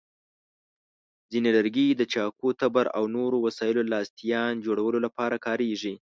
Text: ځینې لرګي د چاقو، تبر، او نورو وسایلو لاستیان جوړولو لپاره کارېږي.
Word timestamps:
ځینې 1.31 1.49
لرګي 1.57 1.87
د 1.95 2.01
چاقو، 2.13 2.47
تبر، 2.61 2.85
او 2.97 3.03
نورو 3.15 3.37
وسایلو 3.47 3.89
لاستیان 3.93 4.53
جوړولو 4.65 4.99
لپاره 5.05 5.35
کارېږي. 5.45 5.93